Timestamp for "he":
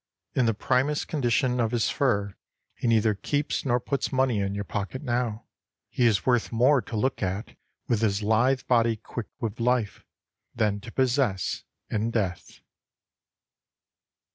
2.73-2.87, 5.91-6.07